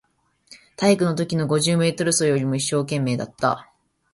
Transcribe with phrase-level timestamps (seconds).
[0.77, 3.71] 体育のときの五十メートル走よりも一生懸命だった